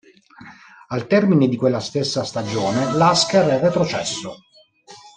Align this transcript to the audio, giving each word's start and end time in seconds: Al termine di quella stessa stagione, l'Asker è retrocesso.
Al 0.87 1.05
termine 1.05 1.47
di 1.47 1.55
quella 1.55 1.79
stessa 1.79 2.23
stagione, 2.23 2.91
l'Asker 2.93 3.45
è 3.49 3.59
retrocesso. 3.59 4.35